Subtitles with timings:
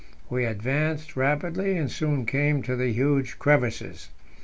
[0.31, 4.09] We advanced rapidly, and soon came to the huge crevasses.